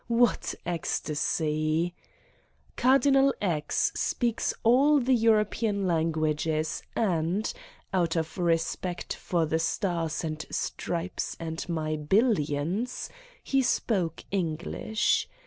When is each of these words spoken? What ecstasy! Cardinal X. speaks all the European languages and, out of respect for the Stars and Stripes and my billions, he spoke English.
What 0.07 0.55
ecstasy! 0.65 1.93
Cardinal 2.75 3.35
X. 3.39 3.91
speaks 3.93 4.51
all 4.63 4.99
the 4.99 5.13
European 5.13 5.85
languages 5.85 6.81
and, 6.95 7.53
out 7.93 8.15
of 8.15 8.39
respect 8.39 9.13
for 9.13 9.45
the 9.45 9.59
Stars 9.59 10.23
and 10.23 10.43
Stripes 10.49 11.37
and 11.39 11.69
my 11.69 11.97
billions, 11.97 13.11
he 13.43 13.61
spoke 13.61 14.23
English. 14.31 15.29